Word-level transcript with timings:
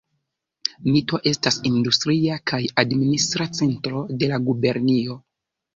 Mito 0.95 1.19
estas 1.33 1.59
industria 1.71 2.39
kaj 2.53 2.61
administra 2.87 3.49
centro 3.61 4.05
de 4.21 4.33
la 4.35 4.43
gubernio. 4.51 5.25